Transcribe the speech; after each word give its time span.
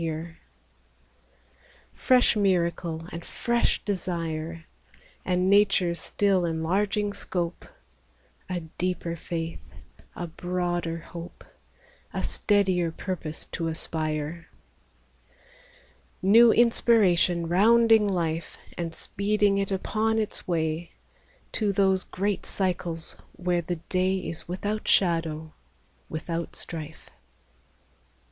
li 0.01 0.07
30 0.07 0.19
EASTER 0.19 0.23
CAROLS 0.23 0.37
Fresh 1.95 2.35
miracle 2.35 3.05
and 3.11 3.23
fresh 3.23 3.85
desire, 3.85 4.65
And 5.23 5.47
nature's 5.47 5.99
still 5.99 6.43
enlarging 6.43 7.13
scope, 7.13 7.65
A 8.49 8.61
deeper 8.79 9.15
faith, 9.15 9.59
a 10.15 10.25
broader 10.25 10.97
hope, 10.97 11.43
A 12.15 12.23
steadier 12.23 12.89
purpose 12.91 13.45
to 13.51 13.67
aspire; 13.67 14.47
New 16.23 16.51
inspiration 16.51 17.47
rounding 17.47 18.07
life, 18.07 18.57
And 18.79 18.95
speeding 18.95 19.59
it 19.59 19.71
upon 19.71 20.17
its 20.17 20.47
way, 20.47 20.93
To 21.51 21.71
those 21.71 22.05
great 22.05 22.43
cycles 22.47 23.15
where 23.33 23.61
the 23.61 23.75
day 23.75 24.17
Is 24.17 24.47
without 24.47 24.87
shadow, 24.87 25.53
without 26.09 26.55
strife. 26.55 27.11